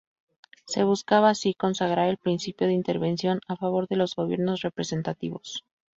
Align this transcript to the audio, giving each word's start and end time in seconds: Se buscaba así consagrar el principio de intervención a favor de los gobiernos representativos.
Se 0.65 0.83
buscaba 0.83 1.29
así 1.29 1.53
consagrar 1.53 2.09
el 2.09 2.17
principio 2.17 2.65
de 2.65 2.73
intervención 2.73 3.39
a 3.47 3.55
favor 3.55 3.87
de 3.87 3.97
los 3.97 4.15
gobiernos 4.15 4.61
representativos. 4.63 5.63